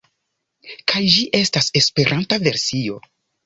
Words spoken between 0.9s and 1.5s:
Kaj ĝi